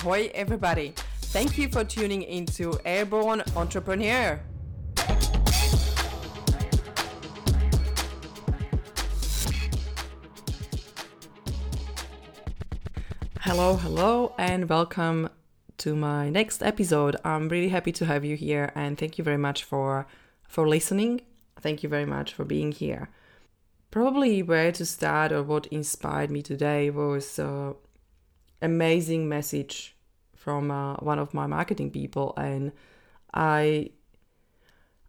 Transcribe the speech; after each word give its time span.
Ahoy, 0.00 0.30
everybody! 0.32 0.94
Thank 1.20 1.58
you 1.58 1.68
for 1.68 1.84
tuning 1.84 2.22
into 2.22 2.78
Airborne 2.86 3.42
Entrepreneur. 3.54 4.40
Hello, 13.40 13.76
hello, 13.76 14.34
and 14.38 14.70
welcome 14.70 15.28
to 15.76 15.94
my 15.94 16.30
next 16.30 16.62
episode. 16.62 17.16
I'm 17.22 17.50
really 17.50 17.68
happy 17.68 17.92
to 17.92 18.06
have 18.06 18.24
you 18.24 18.36
here, 18.36 18.72
and 18.74 18.96
thank 18.96 19.18
you 19.18 19.24
very 19.24 19.36
much 19.36 19.64
for 19.64 20.06
for 20.48 20.66
listening. 20.66 21.20
Thank 21.60 21.82
you 21.82 21.90
very 21.90 22.06
much 22.06 22.32
for 22.32 22.46
being 22.46 22.72
here. 22.72 23.10
Probably 23.90 24.42
where 24.42 24.72
to 24.72 24.86
start 24.86 25.30
or 25.30 25.42
what 25.42 25.66
inspired 25.66 26.30
me 26.30 26.40
today 26.40 26.88
was 26.88 27.38
uh, 27.38 27.74
amazing 28.62 29.28
message 29.28 29.96
from 30.34 30.70
uh, 30.70 30.94
one 30.96 31.18
of 31.18 31.34
my 31.34 31.46
marketing 31.46 31.90
people 31.90 32.34
and 32.36 32.72
i 33.34 33.90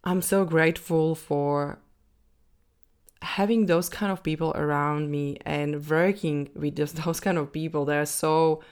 i'm 0.04 0.22
so 0.22 0.44
grateful 0.44 1.14
for 1.14 1.78
having 3.22 3.66
those 3.66 3.88
kind 3.88 4.10
of 4.10 4.22
people 4.22 4.52
around 4.56 5.10
me 5.10 5.36
and 5.44 5.88
working 5.88 6.48
with 6.54 6.76
just 6.76 6.96
those 7.04 7.20
kind 7.20 7.38
of 7.38 7.52
people 7.52 7.84
they're 7.84 8.06
so 8.06 8.62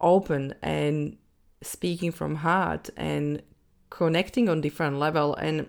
open 0.00 0.54
and 0.62 1.16
speaking 1.62 2.10
from 2.10 2.36
heart 2.36 2.88
and 2.96 3.42
connecting 3.90 4.48
on 4.48 4.60
different 4.60 4.98
level. 4.98 5.34
And 5.34 5.68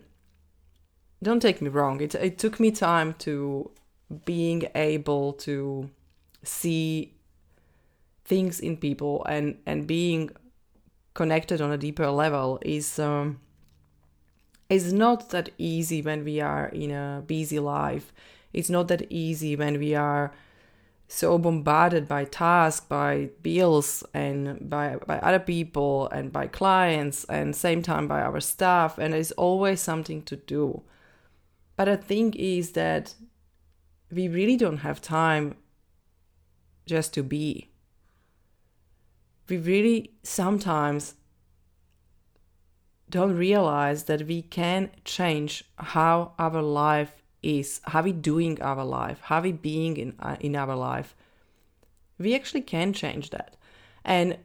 don't 1.21 1.41
take 1.41 1.61
me 1.61 1.69
wrong 1.69 2.01
it, 2.01 2.15
it 2.15 2.39
took 2.39 2.59
me 2.59 2.71
time 2.71 3.13
to 3.13 3.69
being 4.25 4.67
able 4.73 5.33
to 5.33 5.89
see 6.43 7.13
things 8.25 8.59
in 8.59 8.77
people 8.77 9.25
and 9.27 9.57
and 9.65 9.87
being 9.87 10.29
connected 11.13 11.61
on 11.61 11.71
a 11.71 11.77
deeper 11.77 12.09
level 12.09 12.59
is 12.63 12.99
um, 12.99 13.39
is 14.69 14.93
not 14.93 15.29
that 15.29 15.49
easy 15.57 16.01
when 16.01 16.23
we 16.23 16.39
are 16.39 16.67
in 16.67 16.91
a 16.91 17.23
busy 17.25 17.59
life. 17.59 18.13
It's 18.53 18.69
not 18.69 18.87
that 18.87 19.03
easy 19.09 19.55
when 19.55 19.79
we 19.79 19.95
are 19.95 20.33
so 21.07 21.37
bombarded 21.37 22.07
by 22.07 22.23
tasks, 22.23 22.85
by 22.85 23.29
bills, 23.41 24.03
and 24.13 24.69
by 24.69 24.97
by 25.05 25.19
other 25.19 25.39
people, 25.39 26.07
and 26.09 26.31
by 26.31 26.47
clients, 26.47 27.25
and 27.25 27.55
same 27.55 27.81
time 27.81 28.07
by 28.07 28.21
our 28.21 28.39
staff, 28.39 28.97
and 28.97 29.13
there's 29.13 29.33
always 29.33 29.81
something 29.81 30.21
to 30.23 30.37
do. 30.37 30.81
But 31.75 31.85
the 31.85 31.97
thing 31.97 32.33
is 32.33 32.71
that 32.71 33.15
we 34.09 34.27
really 34.27 34.55
don't 34.55 34.77
have 34.77 35.01
time 35.01 35.55
just 36.91 37.13
to 37.13 37.23
be. 37.23 37.69
We 39.47 39.57
really 39.57 40.11
sometimes 40.23 41.15
don't 43.09 43.35
realize 43.35 44.03
that 44.09 44.27
we 44.27 44.41
can 44.41 44.89
change 45.05 45.63
how 45.77 46.33
our 46.37 46.61
life 46.61 47.13
is, 47.41 47.79
how 47.85 48.01
we 48.03 48.11
doing 48.11 48.61
our 48.61 48.83
life, 48.83 49.19
how 49.21 49.41
we 49.41 49.53
being 49.53 49.95
in 49.97 50.09
uh, 50.19 50.35
in 50.39 50.55
our 50.55 50.75
life. 50.75 51.15
We 52.19 52.35
actually 52.35 52.65
can 52.75 52.93
change 52.93 53.29
that, 53.31 53.55
and 54.03 54.37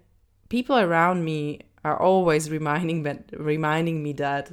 people 0.48 0.78
around 0.78 1.24
me 1.24 1.60
are 1.84 1.98
always 2.00 2.50
reminding 2.58 3.02
that 3.02 3.20
reminding 3.54 4.02
me 4.02 4.12
that 4.14 4.52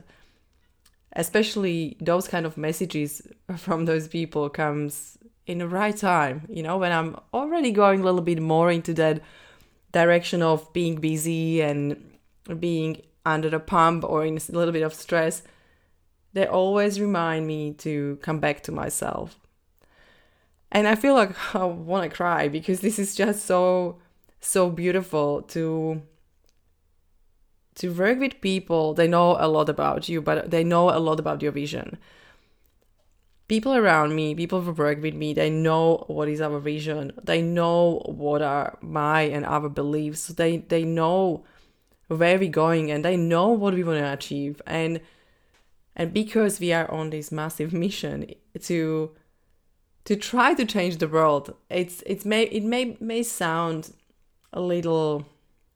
especially 1.16 1.96
those 2.02 2.28
kind 2.28 2.46
of 2.46 2.58
messages 2.58 3.22
from 3.58 3.86
those 3.86 4.08
people 4.08 4.50
comes 4.50 5.18
in 5.46 5.58
the 5.58 5.68
right 5.68 5.96
time, 5.96 6.48
you 6.50 6.64
know, 6.64 6.78
when 6.78 6.92
I'm 6.92 7.18
already 7.34 7.72
going 7.72 8.02
a 8.02 8.04
little 8.04 8.22
bit 8.22 8.42
more 8.42 8.72
into 8.72 8.94
that 8.96 9.22
direction 9.92 10.42
of 10.42 10.72
being 10.74 10.96
busy 10.96 11.62
and 11.62 12.18
being 12.60 13.02
under 13.26 13.50
the 13.50 13.60
pump 13.60 14.04
or 14.04 14.26
in 14.26 14.38
a 14.38 14.52
little 14.52 14.72
bit 14.72 14.84
of 14.84 14.94
stress, 14.94 15.44
they 16.34 16.48
always 16.48 17.00
remind 17.00 17.46
me 17.48 17.74
to 17.74 18.18
come 18.22 18.40
back 18.40 18.64
to 18.64 18.72
myself. 18.72 19.40
And 20.72 20.88
I 20.88 20.96
feel 20.96 21.14
like 21.14 21.56
I 21.56 21.64
want 21.66 22.10
to 22.10 22.16
cry 22.16 22.48
because 22.48 22.82
this 22.82 23.00
is 23.00 23.16
just 23.16 23.46
so 23.46 24.00
so 24.40 24.70
beautiful 24.70 25.42
to 25.42 26.02
to 27.76 27.90
work 27.94 28.20
with 28.20 28.42
people 28.42 28.94
they 28.94 29.08
know 29.08 29.38
a 29.40 29.48
lot 29.48 29.70
about 29.70 30.10
you 30.10 30.22
but 30.22 30.52
they 30.52 30.66
know 30.66 30.90
a 30.90 31.00
lot 31.00 31.18
about 31.18 31.42
your 31.42 31.52
vision 31.54 31.98
people 33.48 33.76
around 33.76 34.16
me, 34.16 34.36
people 34.36 34.62
who 34.62 34.72
work 34.72 35.02
with 35.02 35.14
me, 35.14 35.34
they 35.34 35.50
know 35.50 36.06
what 36.08 36.28
is 36.28 36.42
our 36.42 36.60
vision. 36.60 37.12
They 37.22 37.42
know 37.42 38.02
what 38.06 38.42
are 38.42 38.78
my 38.82 39.22
and 39.22 39.46
our 39.46 39.70
beliefs. 39.70 40.28
They 40.28 40.58
they 40.58 40.84
know 40.84 41.44
where 42.08 42.38
we're 42.38 42.50
going 42.50 42.92
and 42.92 43.04
they 43.04 43.18
know 43.18 43.50
what 43.50 43.74
we 43.74 43.84
want 43.84 44.00
to 44.00 44.14
achieve. 44.14 44.62
And 44.66 45.02
and 45.96 46.14
because 46.14 46.60
we 46.60 46.74
are 46.74 46.90
on 46.90 47.10
this 47.10 47.32
massive 47.32 47.74
mission 47.86 48.34
to 48.62 49.12
to 50.06 50.16
try 50.16 50.54
to 50.54 50.66
change 50.66 50.98
the 50.98 51.08
world, 51.08 51.56
it's 51.70 52.04
it's 52.06 52.26
may 52.26 52.44
it 52.44 52.64
may 52.64 52.98
may 53.00 53.24
sound 53.24 53.94
a 54.52 54.62
little 54.62 55.26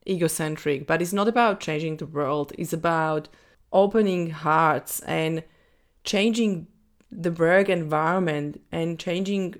egocentric, 0.07 0.87
but 0.87 1.01
it's 1.01 1.13
not 1.13 1.27
about 1.27 1.59
changing 1.59 1.97
the 1.97 2.05
world. 2.05 2.53
It's 2.57 2.73
about 2.73 3.27
opening 3.73 4.29
hearts 4.29 5.01
and 5.01 5.43
changing 6.03 6.67
the 7.11 7.31
work 7.31 7.69
environment 7.69 8.61
and 8.71 8.99
changing 8.99 9.55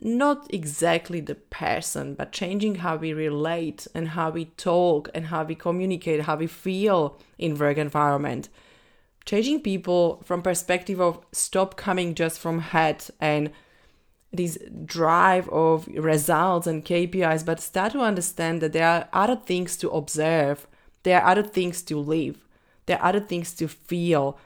not 0.00 0.46
exactly 0.54 1.20
the 1.20 1.34
person 1.34 2.14
but 2.14 2.32
changing 2.32 2.76
how 2.76 2.96
we 2.96 3.12
relate 3.12 3.86
and 3.94 4.08
how 4.08 4.30
we 4.30 4.44
talk 4.44 5.08
and 5.14 5.26
how 5.26 5.42
we 5.42 5.54
communicate 5.54 6.22
how 6.22 6.36
we 6.36 6.46
feel 6.46 7.18
in 7.36 7.58
work 7.58 7.76
environment. 7.76 8.48
Changing 9.24 9.60
people 9.60 10.22
from 10.24 10.40
perspective 10.40 11.00
of 11.00 11.20
stop 11.32 11.76
coming 11.76 12.14
just 12.14 12.38
from 12.38 12.60
head 12.60 13.04
and 13.20 13.50
this 14.32 14.58
drive 14.84 15.48
of 15.48 15.86
results 15.88 16.66
and 16.66 16.84
KPIs 16.84 17.44
but 17.44 17.60
start 17.60 17.92
to 17.92 18.00
understand 18.00 18.60
that 18.60 18.72
there 18.72 18.88
are 18.88 19.08
other 19.12 19.36
things 19.36 19.76
to 19.78 19.90
observe. 19.90 20.66
There 21.02 21.20
are 21.20 21.30
other 21.30 21.42
things 21.42 21.82
to 21.82 21.98
live. 21.98 22.46
There 22.86 22.98
are 23.00 23.08
other 23.08 23.20
things 23.20 23.52
to 23.54 23.68
feel 23.68 24.38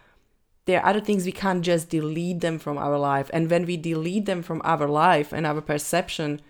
there 0.65 0.81
are 0.81 0.91
other 0.91 1.01
things 1.01 1.25
we 1.25 1.33
can't 1.33 1.65
just 1.65 1.89
delete 1.89 2.41
them 2.41 2.59
from 2.59 2.79
our 2.79 2.99
life. 2.99 3.31
And 3.33 3.51
when 3.51 3.67
we 3.67 3.77
delete 3.77 4.27
them 4.27 4.43
from 4.43 4.61
our 4.65 4.87
life 4.87 5.33
and 5.33 5.47
our 5.47 5.61
perception 5.61 6.41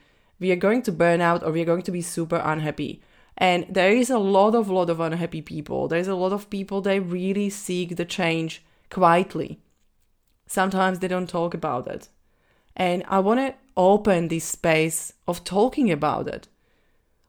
we 0.43 0.50
are 0.50 0.56
going 0.56 0.83
to 0.83 0.91
burn 0.91 1.21
out 1.21 1.45
or 1.45 1.53
we 1.53 1.62
are 1.62 1.73
going 1.73 1.83
to 1.83 1.93
be 1.93 2.03
super 2.03 2.43
unhappy. 2.45 3.01
And 3.39 3.65
there 3.71 3.93
is 3.93 4.11
a 4.11 4.19
lot 4.19 4.56
of 4.56 4.69
lot 4.69 4.91
of 4.91 4.99
unhappy 4.99 5.41
people. 5.41 5.87
There's 5.87 6.09
a 6.09 6.17
lot 6.17 6.33
of 6.33 6.51
people 6.51 6.81
they 6.81 6.99
really 6.99 7.49
seek 7.49 7.97
the 7.97 8.05
change 8.05 8.62
quietly. 8.91 9.61
Sometimes 10.49 10.99
they 10.99 11.09
don't 11.09 11.28
talk 11.28 11.55
about 11.55 11.87
it. 11.87 12.09
And 12.75 13.05
i 13.09 13.19
want 13.21 13.39
to 13.41 13.55
open 13.77 14.28
this 14.28 14.45
space 14.45 15.12
of 15.28 15.45
talking 15.45 15.91
about 15.91 16.27
it. 16.27 16.49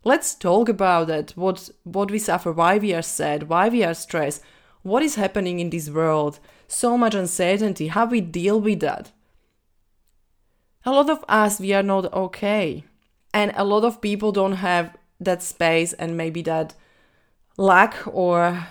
Let's 0.03 0.33
talk 0.33 0.67
about 0.67 1.09
it. 1.09 1.33
What 1.35 1.69
what 1.83 2.09
we 2.09 2.19
suffer 2.19 2.51
why 2.51 2.79
we 2.79 2.93
are 2.95 3.03
sad 3.03 3.43
why 3.43 3.69
we 3.69 3.83
are 3.83 3.93
stressed 3.93 4.41
what 4.81 5.03
is 5.03 5.15
happening 5.15 5.59
in 5.59 5.69
this 5.69 5.89
world 5.89 6.39
so 6.67 6.97
much 6.97 7.15
uncertainty, 7.15 7.87
how 7.87 8.05
we 8.05 8.21
deal 8.21 8.59
with 8.59 8.79
that. 8.81 9.11
A 10.85 10.91
lot 10.91 11.09
of 11.09 11.23
us, 11.29 11.59
we 11.59 11.73
are 11.73 11.83
not 11.83 12.11
okay. 12.13 12.83
And 13.33 13.51
a 13.55 13.63
lot 13.63 13.83
of 13.83 14.01
people 14.01 14.31
don't 14.31 14.53
have 14.53 14.95
that 15.19 15.41
space 15.41 15.93
and 15.93 16.17
maybe 16.17 16.41
that 16.43 16.75
lack 17.57 17.95
or 18.07 18.67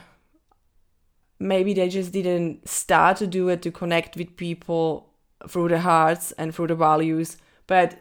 maybe 1.39 1.75
they 1.75 1.89
just 1.89 2.13
didn't 2.13 2.69
start 2.69 3.17
to 3.19 3.27
do 3.27 3.49
it 3.49 3.63
to 3.63 3.71
connect 3.71 4.17
with 4.17 4.37
people 4.37 5.09
through 5.49 5.69
the 5.69 5.81
hearts 5.81 6.33
and 6.33 6.55
through 6.55 6.69
the 6.69 6.75
values. 6.75 7.37
But 7.67 7.99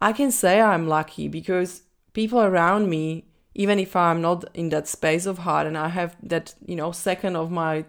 I 0.00 0.12
can 0.12 0.30
say 0.30 0.60
I'm 0.60 0.86
lucky 0.86 1.28
because 1.28 1.82
people 2.12 2.40
around 2.40 2.90
me, 2.90 3.24
even 3.54 3.78
if 3.78 3.96
I'm 3.96 4.20
not 4.20 4.44
in 4.54 4.68
that 4.70 4.88
space 4.88 5.24
of 5.26 5.38
heart 5.38 5.66
and 5.66 5.78
I 5.78 5.88
have 5.88 6.16
that, 6.22 6.54
you 6.66 6.76
know, 6.76 6.92
second 6.92 7.36
of 7.36 7.50
my 7.50 7.86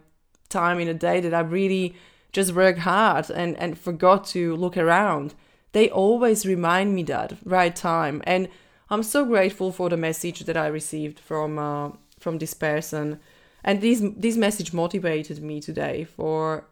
time 0.49 0.79
in 0.79 0.87
a 0.87 0.93
day 0.93 1.19
that 1.19 1.33
I 1.33 1.41
really 1.41 1.95
just 2.31 2.53
work 2.53 2.77
hard 2.79 3.29
and, 3.29 3.57
and 3.57 3.77
forgot 3.77 4.25
to 4.27 4.55
look 4.55 4.77
around. 4.77 5.33
They 5.71 5.89
always 5.89 6.45
remind 6.45 6.95
me 6.95 7.03
that 7.03 7.37
right 7.43 7.75
time. 7.75 8.21
And 8.25 8.47
I'm 8.89 9.03
so 9.03 9.25
grateful 9.25 9.71
for 9.71 9.89
the 9.89 9.97
message 9.97 10.41
that 10.41 10.57
I 10.57 10.67
received 10.67 11.19
from 11.19 11.59
uh, 11.59 11.91
from 12.19 12.37
this 12.37 12.53
person. 12.53 13.19
And 13.63 13.81
this 13.81 14.01
this 14.15 14.37
message 14.37 14.73
motivated 14.73 15.41
me 15.41 15.59
today 15.59 16.05
for 16.05 16.65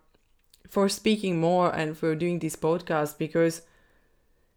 for 0.70 0.90
speaking 0.90 1.40
more 1.40 1.74
and 1.76 1.98
for 1.98 2.16
doing 2.16 2.40
this 2.40 2.56
podcast 2.56 3.18
because 3.18 3.62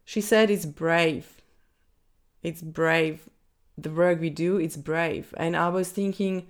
she 0.05 0.21
said 0.21 0.49
it's 0.49 0.65
brave. 0.65 1.41
It's 2.41 2.61
brave. 2.61 3.29
The 3.77 3.91
work 3.91 4.19
we 4.19 4.29
do, 4.29 4.57
it's 4.57 4.77
brave. 4.77 5.33
And 5.37 5.55
I 5.55 5.69
was 5.69 5.89
thinking, 5.91 6.47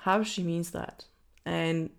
how 0.00 0.22
she 0.22 0.42
means 0.42 0.70
that 0.70 1.04
and 1.44 1.90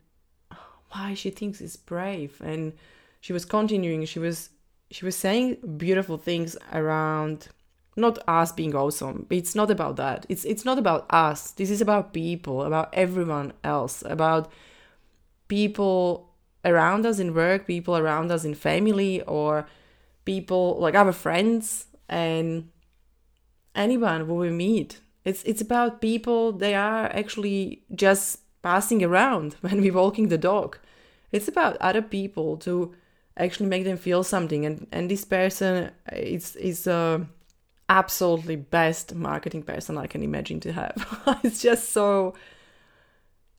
why 0.92 1.14
she 1.14 1.30
thinks 1.30 1.62
it's 1.62 1.78
brave 1.78 2.42
and 2.44 2.74
she 3.20 3.34
was 3.34 3.46
continuing 3.46 4.04
she 4.06 4.20
was 4.20 4.50
she 4.90 5.06
was 5.06 5.16
saying 5.16 5.58
beautiful 5.78 6.18
things 6.18 6.58
around 6.74 7.48
not 7.96 8.18
us 8.28 8.52
being 8.52 8.76
awesome. 8.76 9.26
It's 9.30 9.56
not 9.56 9.70
about 9.70 9.96
that. 9.98 10.26
It's 10.30 10.46
it's 10.46 10.66
not 10.66 10.78
about 10.78 11.06
us. 11.10 11.52
This 11.52 11.70
is 11.70 11.82
about 11.82 12.14
people, 12.14 12.64
about 12.64 12.90
everyone 12.94 13.54
else, 13.64 14.04
about 14.06 14.52
people 15.48 16.30
around 16.64 17.06
us 17.06 17.20
in 17.20 17.34
work, 17.34 17.68
people 17.68 17.98
around 17.98 18.32
us 18.32 18.46
in 18.46 18.54
family, 18.54 19.22
or 19.24 19.68
people 20.26 20.78
like 20.80 20.96
our 20.96 21.12
friends 21.12 21.88
and 22.08 22.70
anyone 23.76 24.26
who 24.26 24.36
we 24.36 24.50
meet. 24.50 25.00
It's 25.24 25.44
it's 25.44 25.62
about 25.62 26.02
people. 26.02 26.52
They 26.52 26.76
are 26.76 27.06
actually 27.06 27.84
just 27.94 28.40
passing 28.62 29.04
around 29.04 29.56
when 29.62 29.82
we're 29.82 29.94
walking 29.94 30.30
the 30.30 30.38
dog. 30.38 30.78
It's 31.32 31.48
about 31.48 31.78
other 31.78 32.02
people 32.02 32.58
to 32.58 32.94
actually 33.38 33.68
make 33.68 33.84
them 33.84 33.98
feel 33.98 34.24
something. 34.24 34.66
And 34.66 34.88
and 34.92 35.10
this 35.10 35.26
person 35.26 35.92
is 36.12 36.56
is 36.56 36.88
a 36.88 37.28
absolutely 37.90 38.56
best 38.56 39.14
marketing 39.14 39.64
person 39.64 39.98
I 39.98 40.08
can 40.08 40.24
imagine 40.24 40.60
to 40.62 40.72
have. 40.72 41.40
it's 41.44 41.62
just 41.62 41.90
so 41.90 42.34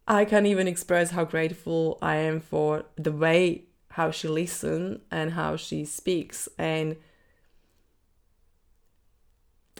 I 0.08 0.24
can't 0.24 0.46
even 0.46 0.66
express 0.66 1.10
how 1.10 1.24
grateful 1.24 1.98
I 2.02 2.16
am 2.16 2.40
for 2.40 2.84
the 2.96 3.12
way 3.12 3.64
how 3.88 4.10
she 4.10 4.26
listens 4.26 5.00
and 5.10 5.32
how 5.32 5.56
she 5.56 5.84
speaks 5.84 6.48
and 6.58 6.96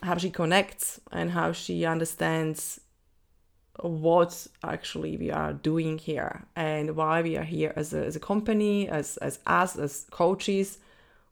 how 0.02 0.16
she 0.16 0.30
connects 0.30 1.00
and 1.10 1.30
how 1.30 1.52
she 1.52 1.84
understands 1.84 2.80
what 3.80 4.46
actually 4.62 5.16
we 5.16 5.30
are 5.30 5.52
doing 5.52 5.98
here 5.98 6.44
and 6.54 6.94
why 6.94 7.22
we 7.22 7.36
are 7.36 7.44
here 7.44 7.72
as 7.76 7.94
a, 7.94 8.04
as 8.04 8.16
a 8.16 8.20
company 8.20 8.88
as, 8.88 9.16
as 9.18 9.38
us 9.46 9.76
as 9.76 10.06
coaches 10.10 10.78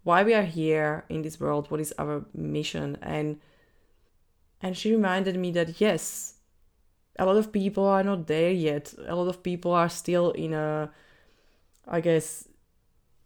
why 0.03 0.23
we 0.23 0.35
are 0.35 0.45
here 0.45 1.05
in 1.09 1.23
this 1.23 1.39
world 1.39 1.71
what 1.71 1.81
is 1.81 1.93
our 1.99 2.25
mission. 2.35 2.97
And 3.03 3.41
and 4.63 4.77
she 4.77 4.93
reminded 4.93 5.37
me 5.37 5.51
that 5.53 5.81
yes 5.81 6.35
a 7.19 7.27
lot 7.27 7.37
of 7.37 7.53
people 7.53 7.85
are 7.85 8.03
not 8.03 8.27
there 8.27 8.51
yet. 8.51 8.95
A 9.07 9.15
lot 9.15 9.29
of 9.29 9.43
people 9.43 9.73
are 9.73 9.89
still 9.89 10.31
in 10.31 10.55
a 10.55 10.91
i 11.87 12.01
guess 12.01 12.49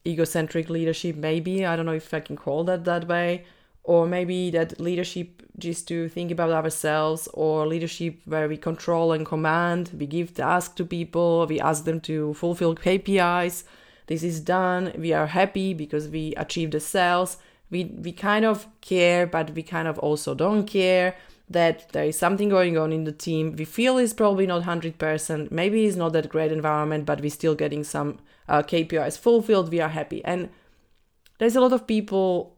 egocentric 0.06 0.68
leadership 0.68 1.16
maybe. 1.16 1.64
I 1.64 1.76
don't 1.76 1.86
know 1.86 1.92
if 1.92 2.12
i 2.12 2.20
can 2.20 2.36
call 2.36 2.64
that 2.64 2.84
that 2.84 3.06
way 3.06 3.44
or 3.84 4.06
maybe 4.06 4.50
that 4.50 4.80
leadership 4.80 5.42
just 5.58 5.86
to 5.86 6.08
think 6.08 6.30
about 6.30 6.50
ourselves 6.50 7.28
or 7.34 7.66
leadership 7.66 8.18
where 8.24 8.48
we 8.48 8.56
control 8.56 9.12
and 9.12 9.24
command 9.24 9.90
we 9.96 10.06
give 10.06 10.34
tasks 10.34 10.74
to 10.74 10.84
people 10.84 11.46
we 11.46 11.60
ask 11.60 11.84
them 11.84 12.00
to 12.00 12.34
fulfill 12.34 12.74
kpis 12.74 13.64
this 14.06 14.22
is 14.22 14.40
done 14.40 14.92
we 14.98 15.12
are 15.12 15.26
happy 15.26 15.72
because 15.74 16.08
we 16.08 16.34
achieve 16.36 16.70
the 16.70 16.80
sales. 16.80 17.38
We 17.70 17.84
we 17.84 18.12
kind 18.12 18.44
of 18.44 18.66
care 18.80 19.26
but 19.26 19.50
we 19.54 19.62
kind 19.62 19.88
of 19.88 19.98
also 19.98 20.34
don't 20.34 20.66
care 20.66 21.16
that 21.48 21.92
there 21.92 22.04
is 22.04 22.18
something 22.18 22.48
going 22.48 22.78
on 22.78 22.92
in 22.92 23.04
the 23.04 23.12
team. 23.12 23.54
We 23.56 23.64
feel 23.64 23.98
is 23.98 24.14
probably 24.14 24.46
not 24.46 24.62
100% 24.62 25.50
maybe 25.50 25.86
it's 25.86 25.96
not 25.96 26.12
that 26.12 26.28
great 26.28 26.52
environment 26.52 27.06
but 27.06 27.20
we're 27.20 27.30
still 27.30 27.54
getting 27.54 27.84
some 27.84 28.18
uh, 28.48 28.62
kpis 28.62 29.18
fulfilled 29.18 29.70
we 29.70 29.80
are 29.80 29.88
happy. 29.88 30.24
And 30.24 30.50
there's 31.38 31.56
a 31.56 31.60
lot 31.60 31.72
of 31.72 31.86
people 31.86 32.53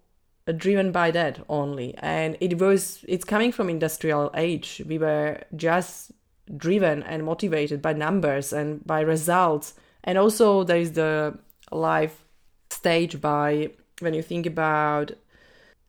driven 0.52 0.92
by 0.92 1.10
that 1.10 1.40
only 1.48 1.94
and 1.98 2.36
it 2.40 2.58
was 2.58 3.04
it's 3.08 3.24
coming 3.24 3.50
from 3.50 3.68
industrial 3.68 4.30
age 4.34 4.80
we 4.86 4.96
were 4.96 5.40
just 5.56 6.12
driven 6.56 7.02
and 7.02 7.24
motivated 7.24 7.82
by 7.82 7.92
numbers 7.92 8.52
and 8.52 8.84
by 8.86 9.00
results 9.00 9.74
and 10.04 10.16
also 10.16 10.62
there 10.62 10.78
is 10.78 10.92
the 10.92 11.36
life 11.72 12.24
stage 12.70 13.20
by 13.20 13.68
when 14.00 14.14
you 14.14 14.22
think 14.22 14.46
about 14.46 15.12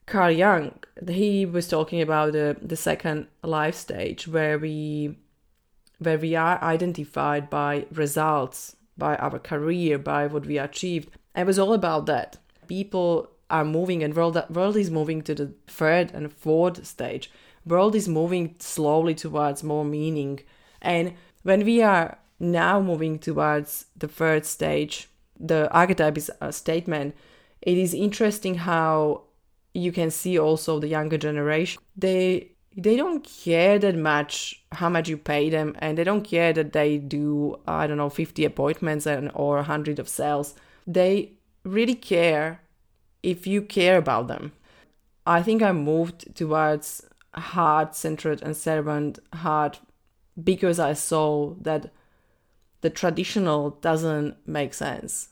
Carl 0.08 0.32
Jung, 0.32 0.72
he 1.10 1.46
was 1.46 1.68
talking 1.68 2.02
about 2.02 2.32
the, 2.32 2.56
the 2.62 2.78
second 2.78 3.28
life 3.44 3.76
stage 3.76 4.28
where 4.28 4.58
we 4.58 5.18
where 6.00 6.18
we 6.18 6.36
are 6.36 6.62
identified 6.64 7.50
by 7.50 7.86
results, 7.92 8.76
by 8.98 9.16
our 9.18 9.40
career, 9.40 9.98
by 9.98 10.28
what 10.28 10.46
we 10.46 10.58
achieved. 10.58 11.10
It 11.36 11.46
was 11.46 11.60
all 11.60 11.74
about 11.74 12.06
that. 12.06 12.38
People 12.68 13.32
are 13.50 13.66
moving 13.66 14.04
and 14.04 14.16
world 14.16 14.42
world 14.50 14.78
is 14.78 14.92
moving 14.92 15.22
to 15.24 15.36
the 15.36 15.54
third 15.68 16.12
and 16.14 16.32
fourth 16.32 16.86
stage. 16.86 17.32
World 17.66 17.96
is 17.96 18.08
moving 18.08 18.56
slowly 18.60 19.16
towards 19.16 19.64
more 19.64 19.86
meaning. 19.86 20.40
And 20.82 21.14
when 21.44 21.66
we 21.66 21.82
are 21.82 22.18
now 22.40 22.80
moving 22.82 23.20
towards 23.20 23.86
the 23.96 24.08
third 24.08 24.46
stage, 24.46 25.10
the 25.40 25.72
archetype 25.72 26.18
is 26.18 26.32
a 26.42 26.52
statement. 26.52 27.16
It 27.62 27.78
is 27.78 27.94
interesting 27.94 28.56
how 28.56 29.24
you 29.74 29.92
can 29.92 30.12
see 30.12 30.38
also 30.40 30.80
the 30.80 30.88
younger 30.88 31.18
generation. 31.18 31.82
They 31.96 32.52
they 32.76 32.96
don't 32.96 33.24
care 33.24 33.80
that 33.80 33.96
much 33.96 34.64
how 34.72 34.90
much 34.90 35.10
you 35.10 35.18
pay 35.18 35.50
them, 35.50 35.76
and 35.80 35.98
they 35.98 36.04
don't 36.04 36.24
care 36.24 36.54
that 36.54 36.74
they 36.74 36.98
do 36.98 37.60
I 37.68 37.88
don't 37.88 37.98
know 37.98 38.10
fifty 38.10 38.46
appointments 38.46 39.06
and 39.06 39.32
or 39.34 39.64
hundred 39.64 40.00
of 40.00 40.10
sales. 40.10 40.54
They 40.86 41.34
really 41.64 41.96
care 41.96 42.62
if 43.24 43.48
you 43.48 43.62
care 43.62 43.98
about 43.98 44.28
them. 44.28 44.54
I 45.26 45.44
think 45.44 45.62
I 45.62 45.72
moved 45.72 46.36
towards 46.36 47.06
heart 47.34 47.96
centered 47.96 48.42
and 48.42 48.56
servant 48.56 49.20
heart 49.34 49.80
because 50.42 50.80
I 50.80 50.94
saw 50.94 51.54
that 51.62 51.92
the 52.82 52.90
traditional 52.90 53.72
doesn't 53.82 54.36
make 54.48 54.74
sense. 54.74 55.30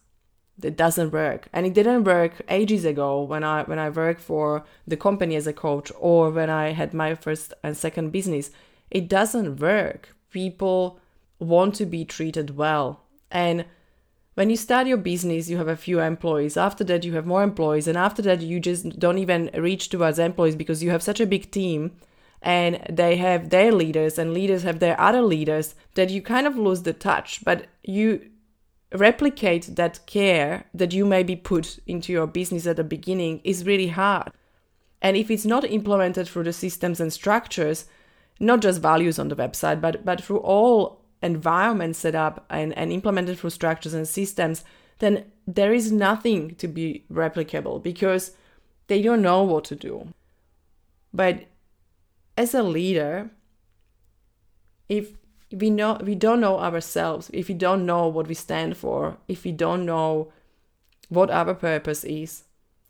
It 0.61 0.77
doesn't 0.77 1.11
work. 1.11 1.47
And 1.53 1.65
it 1.65 1.73
didn't 1.73 2.05
work 2.05 2.41
ages 2.49 2.85
ago 2.85 3.21
when 3.21 3.43
I 3.43 3.63
when 3.63 3.79
I 3.79 3.89
worked 3.89 4.21
for 4.21 4.63
the 4.87 4.97
company 4.97 5.35
as 5.35 5.47
a 5.47 5.53
coach 5.53 5.91
or 5.99 6.29
when 6.31 6.49
I 6.49 6.71
had 6.71 6.93
my 6.93 7.15
first 7.15 7.53
and 7.63 7.75
second 7.75 8.11
business. 8.11 8.51
It 8.89 9.07
doesn't 9.07 9.59
work. 9.59 10.15
People 10.31 10.99
want 11.39 11.75
to 11.75 11.85
be 11.85 12.05
treated 12.05 12.55
well. 12.55 13.01
And 13.29 13.65
when 14.35 14.49
you 14.49 14.57
start 14.57 14.87
your 14.87 14.97
business, 14.97 15.49
you 15.49 15.57
have 15.57 15.67
a 15.67 15.77
few 15.77 15.99
employees. 15.99 16.57
After 16.57 16.83
that, 16.83 17.03
you 17.03 17.13
have 17.13 17.25
more 17.25 17.41
employees. 17.41 17.87
And 17.87 17.97
after 17.97 18.21
that, 18.23 18.41
you 18.41 18.59
just 18.59 18.99
don't 18.99 19.17
even 19.17 19.49
reach 19.55 19.89
towards 19.89 20.19
employees 20.19 20.55
because 20.55 20.83
you 20.83 20.91
have 20.91 21.01
such 21.01 21.19
a 21.19 21.25
big 21.25 21.51
team 21.51 21.91
and 22.45 22.79
they 22.89 23.15
have 23.15 23.49
their 23.49 23.71
leaders 23.71 24.19
and 24.19 24.33
leaders 24.33 24.63
have 24.63 24.79
their 24.79 24.99
other 25.01 25.21
leaders 25.21 25.73
that 25.95 26.11
you 26.11 26.21
kind 26.21 26.45
of 26.45 26.57
lose 26.57 26.83
the 26.83 26.93
touch 26.93 27.43
but 27.43 27.65
you 27.83 28.29
replicate 28.93 29.75
that 29.75 30.05
care 30.05 30.65
that 30.73 30.93
you 30.93 31.05
maybe 31.05 31.35
put 31.35 31.79
into 31.87 32.13
your 32.13 32.27
business 32.27 32.67
at 32.67 32.75
the 32.75 32.83
beginning 32.83 33.41
is 33.43 33.65
really 33.65 33.87
hard 33.87 34.31
and 35.01 35.17
if 35.17 35.31
it's 35.31 35.45
not 35.45 35.65
implemented 35.65 36.27
through 36.27 36.43
the 36.43 36.53
systems 36.53 36.99
and 36.99 37.11
structures 37.11 37.85
not 38.39 38.61
just 38.61 38.81
values 38.81 39.17
on 39.17 39.27
the 39.29 39.35
website 39.35 39.81
but 39.81 40.05
but 40.05 40.23
through 40.23 40.37
all 40.37 41.01
environments 41.25 41.99
set 41.99 42.15
up 42.15 42.45
and, 42.49 42.77
and 42.77 42.91
implemented 42.91 43.37
through 43.37 43.49
structures 43.49 43.93
and 43.93 44.07
systems 44.07 44.63
then 44.99 45.25
there 45.45 45.73
is 45.73 45.91
nothing 45.91 46.55
to 46.55 46.67
be 46.67 47.03
replicable 47.11 47.81
because 47.81 48.31
they 48.87 49.01
don't 49.01 49.21
know 49.21 49.43
what 49.43 49.65
to 49.65 49.75
do 49.75 50.07
but 51.15 51.45
as 52.37 52.53
a 52.53 52.61
leader, 52.61 53.29
if 54.89 55.13
we 55.51 55.69
know 55.69 55.97
we 56.03 56.15
don't 56.15 56.41
know 56.41 56.59
ourselves, 56.59 57.29
if 57.33 57.47
we 57.47 57.53
don't 57.53 57.85
know 57.85 58.07
what 58.07 58.27
we 58.27 58.33
stand 58.33 58.75
for, 58.75 59.17
if 59.27 59.45
we 59.45 59.53
don't 59.53 59.85
know 59.85 60.33
what 61.07 61.31
our 61.31 61.53
purpose 61.53 62.03
is, 62.03 62.43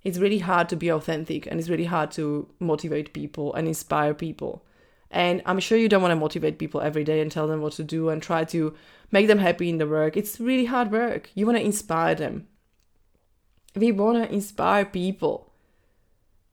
it's 0.04 0.18
really 0.18 0.40
hard 0.40 0.70
to 0.70 0.76
be 0.76 0.90
authentic 0.90 1.46
and 1.46 1.60
it's 1.60 1.70
really 1.70 1.86
hard 1.86 2.12
to 2.12 2.48
motivate 2.60 3.14
people 3.14 3.54
and 3.54 3.68
inspire 3.68 4.14
people. 4.14 4.65
And 5.12 5.42
I'm 5.46 5.60
sure 5.60 5.78
you 5.78 5.88
don't 5.88 6.02
want 6.02 6.12
to 6.12 6.16
motivate 6.16 6.60
people 6.60 6.82
every 6.82 7.04
day 7.04 7.22
and 7.22 7.32
tell 7.32 7.48
them 7.48 7.62
what 7.62 7.74
to 7.74 7.84
do 7.84 8.10
and 8.10 8.22
try 8.22 8.44
to 8.46 8.76
make 9.12 9.28
them 9.28 9.40
happy 9.40 9.70
in 9.70 9.78
the 9.78 9.88
work. 9.88 10.18
It's 10.18 10.40
really 10.40 10.66
hard 10.66 10.92
work. 10.92 11.30
You 11.36 11.46
want 11.46 11.58
to 11.58 11.64
inspire 11.64 12.16
them. 12.16 12.48
We 13.76 13.92
want 13.92 14.24
to 14.24 14.34
inspire 14.34 14.86
people. 14.86 15.54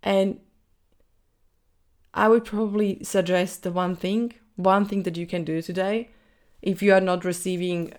And 0.03 0.41
I 2.15 2.29
would 2.29 2.45
probably 2.45 3.03
suggest 3.03 3.63
the 3.63 3.73
one 3.73 3.97
thing, 3.97 4.35
one 4.57 4.85
thing 4.85 5.05
that 5.05 5.17
you 5.17 5.27
can 5.27 5.45
do 5.45 5.63
today. 5.63 6.11
If 6.61 6.83
you 6.83 6.93
are 6.93 7.01
not 7.01 7.25
receiving 7.25 7.95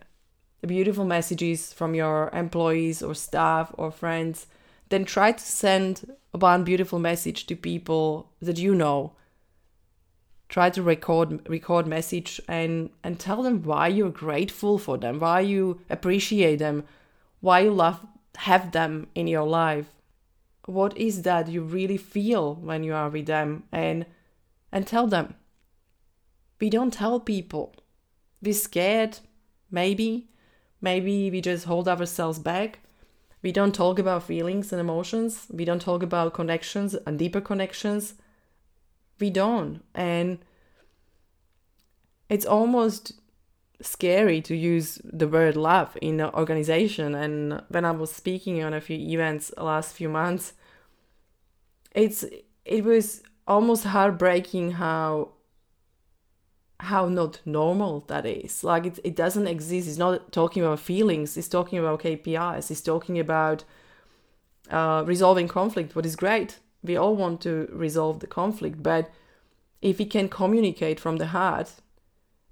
beautiful 0.65 1.03
messages 1.03 1.73
from 1.73 1.95
your 1.95 2.29
employees 2.31 3.01
or 3.01 3.15
staff 3.15 3.73
or 3.77 3.91
friends, 3.91 4.47
then 4.89 5.03
try 5.03 5.31
to 5.31 5.43
send 5.43 6.15
one 6.31 6.63
beautiful 6.63 6.99
message 6.99 7.47
to 7.47 7.55
people 7.55 8.31
that 8.41 8.59
you 8.59 8.75
know. 8.75 9.13
Try 10.53 10.69
to 10.69 10.83
record 10.83 11.49
record 11.49 11.87
message 11.87 12.39
and 12.47 12.91
and 13.03 13.19
tell 13.19 13.41
them 13.41 13.63
why 13.63 13.87
you're 13.87 14.11
grateful 14.11 14.77
for 14.77 14.99
them, 14.99 15.19
why 15.19 15.39
you 15.39 15.81
appreciate 15.89 16.57
them, 16.57 16.83
why 17.41 17.61
you 17.61 17.71
love 17.71 18.05
have 18.35 18.71
them 18.71 19.07
in 19.15 19.25
your 19.25 19.47
life. 19.47 19.87
What 20.67 20.95
is 20.95 21.23
that 21.23 21.47
you 21.47 21.63
really 21.63 21.97
feel 21.97 22.53
when 22.53 22.83
you 22.83 22.93
are 22.93 23.09
with 23.09 23.25
them? 23.25 23.63
And 23.71 24.05
and 24.71 24.85
tell 24.85 25.07
them. 25.07 25.33
We 26.61 26.69
don't 26.69 26.93
tell 26.93 27.19
people. 27.19 27.73
We're 28.39 28.53
scared 28.53 29.17
maybe. 29.71 30.27
Maybe 30.81 31.31
we 31.31 31.41
just 31.41 31.65
hold 31.65 31.87
ourselves 31.87 32.37
back. 32.37 32.77
We 33.41 33.51
don't 33.51 33.73
talk 33.73 33.97
about 33.97 34.21
feelings 34.21 34.71
and 34.71 34.79
emotions. 34.79 35.47
We 35.49 35.65
don't 35.65 35.81
talk 35.81 36.03
about 36.03 36.35
connections 36.35 36.93
and 37.07 37.17
deeper 37.17 37.41
connections 37.41 38.13
we 39.19 39.29
don't. 39.29 39.83
And 39.93 40.39
it's 42.29 42.45
almost 42.45 43.13
scary 43.81 44.41
to 44.41 44.55
use 44.55 44.99
the 45.03 45.27
word 45.27 45.55
love 45.55 45.97
in 46.01 46.19
an 46.19 46.29
organization. 46.33 47.15
And 47.15 47.61
when 47.69 47.85
i 47.85 47.91
was 47.91 48.11
speaking 48.11 48.63
on 48.63 48.73
a 48.73 48.81
few 48.81 48.97
events 48.97 49.51
last 49.57 49.93
few 49.95 50.09
months 50.09 50.53
it's 51.93 52.25
it 52.65 52.83
was 52.83 53.21
almost 53.47 53.83
heartbreaking 53.85 54.71
how 54.73 55.29
how 56.79 57.07
not 57.07 57.39
normal 57.45 58.01
that 58.07 58.25
is. 58.25 58.63
Like 58.63 58.85
it, 58.85 58.99
it 59.03 59.15
doesn't 59.15 59.47
exist. 59.47 59.87
It's 59.87 59.97
not 59.97 60.31
talking 60.31 60.63
about 60.63 60.79
feelings. 60.79 61.37
It's 61.37 61.47
talking 61.47 61.79
about 61.79 62.01
kpis 62.01 62.71
it's 62.71 62.81
talking 62.81 63.19
about 63.19 63.63
uh, 64.69 65.03
resolving 65.05 65.47
conflict 65.47 65.95
what 65.95 66.05
is 66.05 66.15
great 66.15 66.59
we 66.83 66.95
all 66.97 67.15
want 67.15 67.41
to 67.41 67.69
resolve 67.71 68.19
the 68.19 68.27
conflict 68.27 68.83
but 68.83 69.11
if 69.81 69.97
we 69.97 70.05
can 70.05 70.29
communicate 70.29 70.99
from 70.99 71.17
the 71.17 71.27
heart 71.27 71.73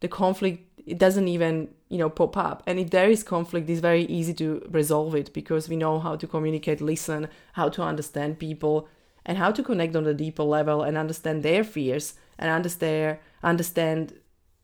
the 0.02 0.08
conflict 0.08 0.72
it 0.86 0.98
doesn't 0.98 1.28
even 1.28 1.70
you 1.90 1.98
know 1.98 2.10
pop 2.10 2.38
up. 2.38 2.64
And 2.66 2.80
if 2.80 2.90
there 2.90 3.10
is 3.10 3.24
conflict 3.24 3.70
it's 3.70 3.82
very 3.82 4.04
easy 4.04 4.34
to 4.36 4.66
resolve 4.70 5.16
it 5.16 5.34
because 5.34 5.70
we 5.70 5.76
know 5.76 6.00
how 6.00 6.16
to 6.16 6.28
communicate 6.28 6.82
listen 6.82 7.28
how 7.54 7.70
to 7.70 7.82
understand 7.82 8.40
people 8.40 8.88
and 9.26 9.38
how 9.38 9.52
to 9.52 9.64
connect 9.64 9.96
on 9.96 10.08
a 10.08 10.14
deeper 10.14 10.44
level 10.44 10.82
and 10.82 10.98
understand 10.98 11.44
their 11.44 11.64
fears 11.64 12.16
and 12.40 12.50
understand 12.50 13.18
understand 13.44 14.14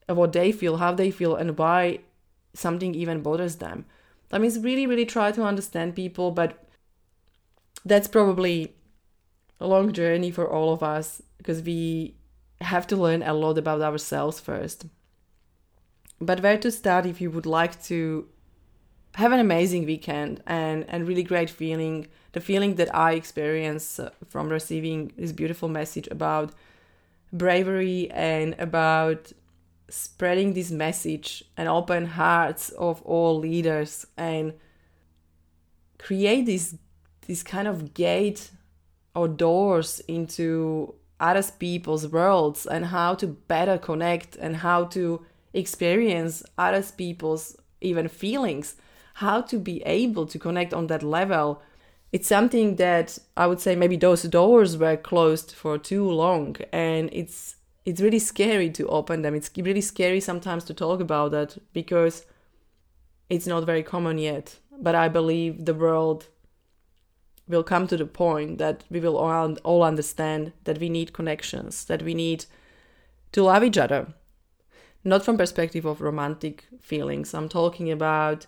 what 0.07 0.33
they 0.33 0.51
feel 0.51 0.77
how 0.77 0.93
they 0.93 1.11
feel 1.11 1.35
and 1.35 1.57
why 1.57 1.99
something 2.53 2.95
even 2.95 3.21
bothers 3.21 3.57
them. 3.57 3.85
That 4.29 4.41
means 4.41 4.59
really 4.59 4.87
really 4.87 5.05
try 5.05 5.31
to 5.31 5.43
understand 5.43 5.95
people 5.95 6.31
but 6.31 6.63
that's 7.85 8.07
probably 8.07 8.75
a 9.59 9.67
long 9.67 9.91
journey 9.91 10.31
for 10.31 10.47
all 10.47 10.73
of 10.73 10.83
us 10.83 11.21
because 11.37 11.61
we 11.61 12.15
have 12.61 12.87
to 12.87 12.95
learn 12.95 13.23
a 13.23 13.33
lot 13.33 13.57
about 13.57 13.81
ourselves 13.81 14.39
first. 14.39 14.85
But 16.19 16.41
where 16.41 16.57
to 16.57 16.71
start 16.71 17.05
if 17.05 17.21
you 17.21 17.29
would 17.31 17.45
like 17.45 17.81
to 17.83 18.27
have 19.17 19.31
an 19.31 19.39
amazing 19.39 19.85
weekend 19.85 20.43
and 20.45 20.85
and 20.87 21.07
really 21.07 21.23
great 21.23 21.49
feeling 21.49 22.05
the 22.33 22.39
feeling 22.39 22.75
that 22.75 22.93
i 22.93 23.13
experience 23.13 23.99
uh, 23.99 24.11
from 24.27 24.47
receiving 24.47 25.11
this 25.17 25.31
beautiful 25.31 25.67
message 25.67 26.07
about 26.11 26.53
bravery 27.33 28.11
and 28.11 28.53
about 28.59 29.31
spreading 29.89 30.53
this 30.53 30.69
message 30.69 31.43
and 31.57 31.67
open 31.67 32.05
hearts 32.05 32.69
of 32.69 33.01
all 33.01 33.39
leaders 33.39 34.05
and 34.17 34.53
create 35.97 36.45
this 36.45 36.75
this 37.25 37.41
kind 37.41 37.67
of 37.67 37.95
gate 37.95 38.51
or 39.17 39.27
doors 39.27 39.99
into 40.07 40.93
other 41.19 41.43
people's 41.57 42.07
worlds 42.07 42.67
and 42.67 42.85
how 42.85 43.15
to 43.15 43.25
better 43.25 43.77
connect 43.77 44.35
and 44.35 44.57
how 44.57 44.85
to 44.85 45.25
experience 45.53 46.43
other 46.57 46.83
people's 46.95 47.57
even 47.81 48.07
feelings, 48.07 48.75
how 49.15 49.41
to 49.41 49.57
be 49.57 49.81
able 49.83 50.27
to 50.27 50.37
connect 50.37 50.71
on 50.71 50.85
that 50.85 51.01
level. 51.01 51.63
It's 52.11 52.27
something 52.27 52.75
that 52.75 53.17
I 53.35 53.47
would 53.47 53.59
say 53.59 53.75
maybe 53.75 53.97
those 53.97 54.21
doors 54.23 54.77
were 54.77 54.95
closed 54.95 55.51
for 55.51 55.79
too 55.79 56.09
long 56.09 56.55
and 56.71 57.09
it's 57.11 57.55
it's 57.85 58.01
really 58.01 58.19
scary 58.19 58.69
to 58.71 58.87
open 58.87 59.21
them. 59.21 59.33
It's 59.33 59.49
really 59.57 59.81
scary 59.81 60.19
sometimes 60.19 60.65
to 60.65 60.73
talk 60.73 60.99
about 60.99 61.31
that 61.31 61.57
because 61.73 62.25
it's 63.29 63.47
not 63.47 63.65
very 63.65 63.81
common 63.81 64.17
yet. 64.17 64.57
But 64.79 64.93
I 64.93 65.07
believe 65.07 65.65
the 65.65 65.73
world 65.73 66.27
will 67.47 67.63
come 67.63 67.87
to 67.87 67.97
the 67.97 68.05
point 68.05 68.57
that 68.57 68.83
we 68.89 68.99
will 68.99 69.17
all, 69.17 69.55
all 69.63 69.83
understand 69.83 70.53
that 70.65 70.79
we 70.79 70.89
need 70.89 71.13
connections, 71.13 71.85
that 71.85 72.01
we 72.01 72.13
need 72.13 72.45
to 73.31 73.43
love 73.43 73.63
each 73.63 73.77
other, 73.77 74.07
not 75.03 75.23
from 75.23 75.37
perspective 75.37 75.85
of 75.85 76.01
romantic 76.01 76.65
feelings. 76.79 77.33
I'm 77.33 77.49
talking 77.49 77.91
about 77.91 78.47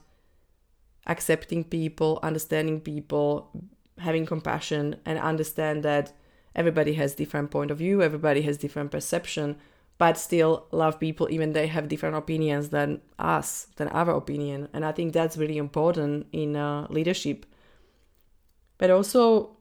accepting 1.10 1.63
people 1.63 2.20
understanding 2.22 2.79
people 2.79 3.50
having 3.98 4.25
compassion 4.25 4.96
and 5.06 5.20
understand 5.20 5.84
that 5.84 6.13
everybody 6.56 6.94
has 6.94 7.15
different 7.15 7.51
point 7.51 7.72
of 7.72 7.77
view 7.77 8.01
everybody 8.01 8.41
has 8.41 8.58
different 8.58 8.91
perception 8.91 9.58
but 9.98 10.18
still 10.18 10.65
love 10.72 11.00
people 11.00 11.27
even 11.29 11.51
they 11.53 11.68
have 11.68 11.89
different 11.89 12.15
opinions 12.15 12.70
than 12.70 13.01
us 13.18 13.68
than 13.75 13.88
our 13.89 14.12
opinion. 14.12 14.70
And 14.72 14.86
i 14.86 14.91
think 14.91 15.13
that's 15.13 15.38
really 15.38 15.58
important 15.58 16.27
in 16.32 16.56
uh, 16.56 16.88
leadership 16.89 17.46
but 18.79 18.89
also 18.89 19.55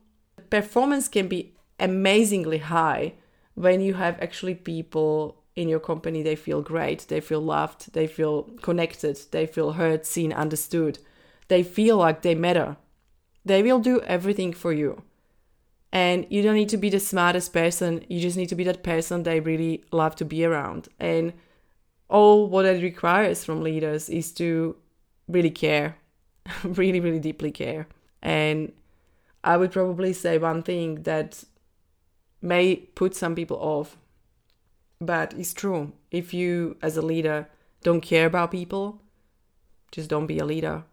performance 0.49 1.07
can 1.07 1.27
be 1.27 1.53
amazingly 1.79 2.57
high 2.57 3.13
when 3.53 3.79
you 3.81 3.93
have 3.93 4.19
actually 4.19 4.55
people 4.55 5.43
in 5.55 5.69
your 5.69 5.79
company 5.79 6.23
they 6.23 6.35
feel 6.35 6.61
great 6.61 7.05
they 7.09 7.19
feel 7.19 7.41
loved 7.41 7.93
they 7.93 8.07
feel 8.07 8.43
connected 8.61 9.17
they 9.31 9.45
feel 9.45 9.73
heard 9.73 10.05
seen 10.05 10.33
understood. 10.33 10.99
They 11.49 11.63
feel 11.63 11.97
like 11.97 12.21
they 12.21 12.35
matter. 12.35 12.77
They 13.43 13.61
will 13.61 13.79
do 13.79 14.01
everything 14.01 14.53
for 14.53 14.71
you. 14.71 15.03
And 15.91 16.27
you 16.29 16.43
don't 16.43 16.55
need 16.55 16.69
to 16.69 16.77
be 16.77 16.89
the 16.89 16.99
smartest 16.99 17.51
person. 17.51 18.05
You 18.07 18.19
just 18.19 18.37
need 18.37 18.49
to 18.49 18.55
be 18.55 18.63
that 18.65 18.83
person 18.83 19.23
they 19.23 19.39
really 19.39 19.83
love 19.91 20.15
to 20.17 20.25
be 20.25 20.45
around. 20.45 20.87
And 20.99 21.33
all 22.07 22.47
what 22.47 22.65
it 22.65 22.83
requires 22.83 23.43
from 23.43 23.63
leaders 23.63 24.09
is 24.09 24.31
to 24.33 24.75
really 25.27 25.51
care 25.51 25.97
really 26.63 26.99
really 26.99 27.19
deeply 27.19 27.51
care. 27.51 27.87
And 28.21 28.71
i 29.43 29.57
would 29.57 29.71
probably 29.71 30.13
say 30.13 30.37
one 30.37 30.61
thing 30.63 31.03
that 31.03 31.43
may 32.41 32.75
put 32.75 33.15
some 33.15 33.35
people 33.35 33.57
off 33.57 33.97
but 35.01 35.33
it's 35.33 35.53
true. 35.53 35.93
If 36.11 36.33
you, 36.33 36.77
as 36.81 36.97
a 36.97 37.01
leader, 37.01 37.47
don't 37.83 38.01
care 38.01 38.25
about 38.25 38.51
people, 38.51 39.01
just 39.91 40.09
don't 40.09 40.27
be 40.27 40.39
a 40.39 40.45
leader. 40.45 40.83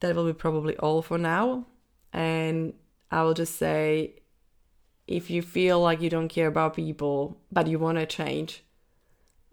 That 0.00 0.16
will 0.16 0.26
be 0.26 0.32
probably 0.32 0.76
all 0.78 1.00
for 1.00 1.16
now. 1.16 1.66
And 2.12 2.74
I 3.10 3.22
will 3.22 3.34
just 3.34 3.56
say 3.56 4.16
if 5.06 5.30
you 5.30 5.42
feel 5.42 5.80
like 5.80 6.00
you 6.00 6.10
don't 6.10 6.28
care 6.28 6.48
about 6.48 6.74
people, 6.74 7.38
but 7.52 7.66
you 7.66 7.78
want 7.78 7.98
to 7.98 8.06
change 8.06 8.64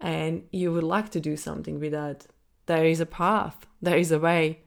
and 0.00 0.44
you 0.50 0.72
would 0.72 0.82
like 0.82 1.10
to 1.10 1.20
do 1.20 1.36
something 1.36 1.78
with 1.78 1.92
that, 1.92 2.26
there 2.66 2.84
is 2.84 3.00
a 3.00 3.06
path, 3.06 3.66
there 3.80 3.98
is 3.98 4.10
a 4.10 4.18
way, 4.18 4.60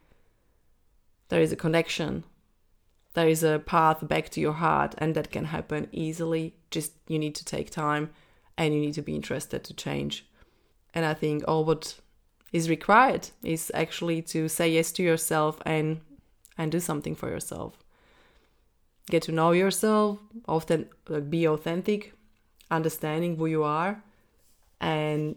there 1.28 1.42
is 1.42 1.52
a 1.52 1.58
connection, 1.58 2.24
there 3.16 3.28
is 3.30 3.44
a 3.44 3.60
path 3.60 4.08
back 4.08 4.30
to 4.30 4.42
your 4.42 4.54
heart, 4.54 4.94
and 4.98 5.16
that 5.16 5.32
can 5.32 5.46
happen 5.46 5.88
easily. 5.92 6.54
Just 6.70 6.92
you 7.08 7.18
need 7.18 7.36
to 7.36 7.46
take 7.46 7.72
time 7.72 8.12
and 8.58 8.74
you 8.74 8.80
need 8.80 8.94
to 8.94 9.02
be 9.02 9.16
interested 9.16 9.64
to 9.64 9.74
change. 9.74 10.26
And 10.94 11.06
I 11.06 11.14
think 11.14 11.44
all 11.48 11.66
what 11.66 12.00
is 12.52 12.70
required 12.70 13.30
is 13.44 13.72
actually 13.74 14.22
to 14.22 14.48
say 14.48 14.70
yes 14.70 14.92
to 14.94 15.04
yourself 15.04 15.62
and 15.66 16.02
and 16.58 16.72
do 16.72 16.80
something 16.80 17.16
for 17.16 17.30
yourself. 17.30 17.84
Get 19.10 19.24
to 19.24 19.32
know 19.32 19.52
yourself, 19.52 20.20
often 20.48 20.90
uh, 21.10 21.20
be 21.20 21.48
authentic, 21.48 22.14
understanding 22.72 23.36
who 23.36 23.46
you 23.46 23.64
are, 23.64 24.04
and 24.80 25.36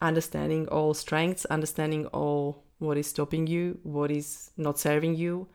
understanding 0.00 0.68
all 0.68 0.94
strengths, 0.94 1.44
understanding 1.46 2.06
all 2.06 2.62
what 2.78 2.96
is 2.96 3.08
stopping 3.08 3.46
you, 3.46 3.78
what 3.82 4.10
is 4.10 4.50
not 4.56 4.78
serving 4.78 5.16
you, 5.16 5.48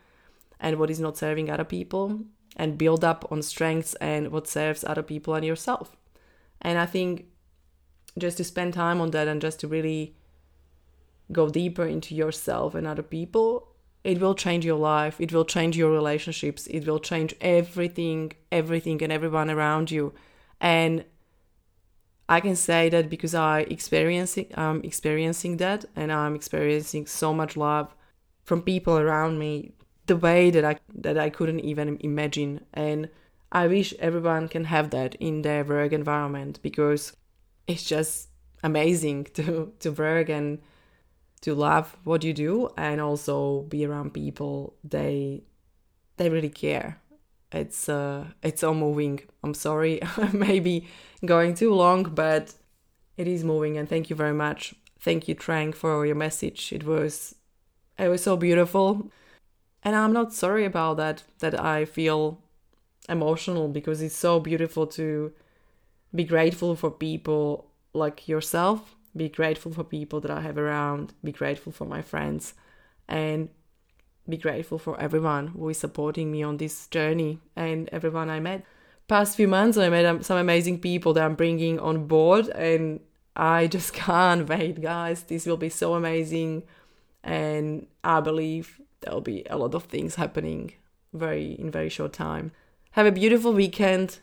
and 0.60 0.80
what 0.80 0.90
is 0.90 1.00
not 1.00 1.18
serving 1.18 1.50
other 1.50 1.64
people, 1.64 2.22
and 2.56 2.78
build 2.78 3.04
up 3.04 3.26
on 3.32 3.42
strengths 3.42 3.96
and 3.96 4.32
what 4.32 4.48
serves 4.48 4.84
other 4.84 5.04
people 5.04 5.36
and 5.36 5.46
yourself. 5.46 5.96
And 6.62 6.80
I 6.80 6.86
think 6.86 7.26
just 8.18 8.38
to 8.38 8.44
spend 8.44 8.74
time 8.74 9.02
on 9.02 9.12
that 9.12 9.28
and 9.28 9.42
just 9.42 9.60
to 9.60 9.68
really 9.68 10.16
go 11.32 11.50
deeper 11.50 11.86
into 11.86 12.16
yourself 12.16 12.76
and 12.76 12.88
other 12.88 13.04
people, 13.04 13.76
it 14.04 14.22
will 14.22 14.36
change 14.36 14.66
your 14.66 14.78
life. 14.78 15.20
It 15.20 15.34
will 15.34 15.46
change 15.46 15.76
your 15.76 15.92
relationships. 15.92 16.68
It 16.68 16.86
will 16.88 17.00
change 17.00 17.36
everything, 17.42 18.34
everything, 18.52 19.02
and 19.04 19.12
everyone 19.12 19.50
around 19.50 19.92
you. 19.92 20.14
And 20.62 21.04
I 22.30 22.40
can 22.40 22.56
say 22.56 22.90
that 22.90 23.10
because 23.10 23.36
I 23.36 23.62
experiencing 23.62 24.48
I'm 24.56 24.82
experiencing 24.84 25.58
that 25.58 25.86
and 25.96 26.12
I'm 26.12 26.36
experiencing 26.36 27.06
so 27.06 27.34
much 27.34 27.56
love 27.58 27.94
from 28.44 28.62
people 28.62 28.98
around 28.98 29.38
me 29.38 29.74
the 30.08 30.16
way 30.16 30.52
that 30.52 30.64
I 30.66 30.78
that 30.94 31.18
I 31.18 31.30
couldn't 31.30 31.62
even 31.62 31.98
imagine. 32.02 32.62
And 32.74 33.10
I 33.52 33.68
wish 33.68 33.94
everyone 34.00 34.48
can 34.48 34.66
have 34.66 34.90
that 34.92 35.16
in 35.16 35.42
their 35.42 35.64
work 35.64 35.92
environment 35.92 36.60
because 36.62 37.16
it's 37.68 37.84
just 37.84 38.30
amazing 38.64 39.26
to 39.36 39.74
to 39.80 39.92
work 39.92 40.30
and 40.30 40.60
to 41.42 41.54
love 41.54 41.96
what 42.04 42.24
you 42.24 42.34
do 42.34 42.70
and 42.78 43.00
also 43.02 43.62
be 43.64 43.86
around 43.86 44.14
people. 44.14 44.76
They 44.84 45.44
they 46.18 46.30
really 46.30 46.50
care. 46.50 47.00
It's 47.52 47.90
uh 47.90 48.26
it's 48.44 48.64
all 48.64 48.74
moving. 48.74 49.22
I'm 49.44 49.54
sorry 49.54 50.02
maybe 50.34 50.88
going 51.26 51.56
too 51.56 51.74
long 51.74 52.04
but 52.04 52.54
it 53.18 53.28
is 53.28 53.44
moving 53.44 53.78
and 53.78 53.88
thank 53.88 54.10
you 54.10 54.16
very 54.16 54.34
much. 54.34 54.76
Thank 55.00 55.28
you 55.28 55.36
trank 55.36 55.76
for 55.76 56.06
your 56.06 56.16
message. 56.16 56.74
It 56.74 56.84
was 56.84 57.36
it 57.98 58.10
was 58.10 58.24
so 58.24 58.36
beautiful 58.36 59.12
and 59.86 59.96
i'm 59.96 60.12
not 60.12 60.34
sorry 60.34 60.66
about 60.66 60.98
that 60.98 61.24
that 61.40 61.58
i 61.60 61.86
feel 61.86 62.42
emotional 63.08 63.68
because 63.68 64.02
it's 64.02 64.16
so 64.16 64.40
beautiful 64.40 64.88
to 64.88 65.32
be 66.14 66.24
grateful 66.24 66.76
for 66.76 66.92
people 66.92 67.68
like 67.94 68.28
yourself, 68.28 68.96
be 69.16 69.30
grateful 69.30 69.72
for 69.72 69.84
people 69.84 70.20
that 70.22 70.32
I 70.32 70.42
have 70.42 70.58
around, 70.58 71.14
be 71.24 71.32
grateful 71.32 71.72
for 71.72 71.86
my 71.86 72.02
friends, 72.02 72.54
and 73.08 73.50
be 74.28 74.38
grateful 74.38 74.80
for 74.80 75.00
everyone 75.00 75.48
who 75.48 75.70
is 75.70 75.78
supporting 75.78 76.32
me 76.32 76.42
on 76.44 76.58
this 76.58 76.88
journey 76.88 77.40
and 77.56 77.90
everyone 77.92 78.30
I 78.30 78.40
met. 78.40 78.64
Past 79.08 79.38
few 79.38 79.48
months, 79.48 79.78
I 79.78 79.90
met 79.90 80.06
um, 80.06 80.24
some 80.24 80.38
amazing 80.38 80.80
people 80.80 81.14
that 81.14 81.24
I'm 81.24 81.36
bringing 81.36 81.80
on 81.80 82.08
board, 82.08 82.48
and 82.50 83.02
I 83.36 83.68
just 83.68 83.94
can't 84.06 84.48
wait, 84.50 84.82
guys. 84.82 85.24
This 85.24 85.46
will 85.46 85.58
be 85.58 85.70
so 85.70 85.94
amazing, 85.94 86.64
and 87.24 87.88
I 88.04 88.20
believe 88.20 88.82
there'll 89.06 89.22
be 89.22 89.46
a 89.50 89.58
lot 89.58 89.76
of 89.76 89.84
things 89.84 90.16
happening 90.16 90.74
very 91.14 91.54
in 91.54 91.72
very 91.72 91.90
short 91.90 92.14
time. 92.14 92.52
Have 92.92 93.06
a 93.06 93.12
beautiful 93.12 93.54
weekend, 93.54 94.20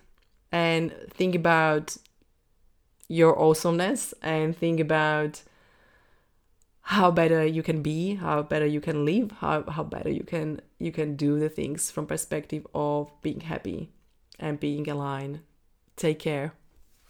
and 0.51 0.93
think 1.11 1.35
about 1.35 1.97
your 3.09 3.39
awesomeness, 3.39 4.12
and 4.23 4.57
think 4.57 4.81
about 4.81 5.43
how 6.83 7.11
better 7.11 7.47
you 7.47 7.62
can 7.62 7.83
be, 7.83 8.17
how 8.17 8.43
better 8.43 8.67
you 8.67 8.81
can 8.81 9.05
live, 9.05 9.31
how, 9.39 9.62
how 9.71 9.85
better 9.85 10.11
you 10.11 10.25
can 10.25 10.61
you 10.79 10.91
can 10.91 11.17
do 11.17 11.39
the 11.39 11.49
things 11.49 11.91
from 11.91 12.07
perspective 12.07 12.67
of 12.75 13.11
being 13.23 13.41
happy 13.41 13.91
and 14.39 14.59
being 14.59 14.89
aligned. 14.89 15.41
Take 15.97 16.19
care. 16.19 16.55